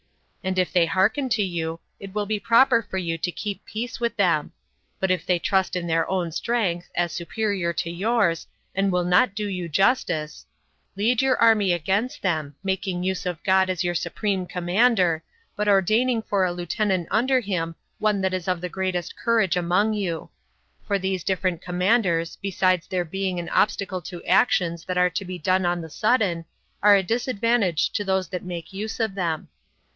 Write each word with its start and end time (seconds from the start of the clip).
And 0.43 0.57
if 0.57 0.73
they 0.73 0.87
hearken 0.87 1.29
to 1.29 1.43
you, 1.43 1.79
it 1.99 2.15
will 2.15 2.25
be 2.25 2.39
proper 2.39 2.81
for 2.81 2.97
you 2.97 3.19
to 3.19 3.31
keep 3.31 3.63
peace 3.65 3.99
with 3.99 4.15
them; 4.17 4.51
but 4.99 5.11
if 5.11 5.23
they 5.23 5.37
trust 5.37 5.75
in 5.75 5.85
their 5.85 6.09
own 6.09 6.31
strength, 6.31 6.89
as 6.95 7.11
superior 7.11 7.71
to 7.73 7.91
yours, 7.91 8.47
and 8.73 8.91
will 8.91 9.03
not 9.03 9.35
do 9.35 9.47
you 9.47 9.69
justice, 9.69 10.47
lead 10.95 11.21
your 11.21 11.37
army 11.39 11.71
against 11.73 12.23
them, 12.23 12.55
making 12.63 13.03
use 13.03 13.27
of 13.27 13.43
God 13.43 13.69
as 13.69 13.83
your 13.83 13.93
supreme 13.93 14.47
Commander, 14.47 15.21
but 15.55 15.67
ordaining 15.67 16.23
for 16.23 16.43
a 16.45 16.51
lieutenant 16.51 17.07
under 17.11 17.39
him 17.39 17.75
one 17.99 18.21
that 18.21 18.33
is 18.33 18.47
of 18.47 18.59
the 18.59 18.69
greatest 18.69 19.15
courage 19.15 19.55
among 19.55 19.93
you; 19.93 20.31
for 20.87 20.97
these 20.97 21.23
different 21.23 21.61
commanders, 21.61 22.39
besides 22.41 22.87
their 22.87 23.05
being 23.05 23.37
an 23.39 23.49
obstacle 23.49 24.01
to 24.01 24.23
actions 24.25 24.83
that 24.85 24.97
are 24.97 25.11
to 25.11 25.23
be 25.23 25.37
done 25.37 25.67
on 25.67 25.79
the 25.81 25.89
sudden, 25.91 26.43
are 26.81 26.95
a 26.95 27.03
disadvantage 27.03 27.91
to 27.91 28.03
those 28.03 28.29
that 28.29 28.43
make 28.43 28.73
use 28.73 28.99
of 28.99 29.13
them. 29.13 29.47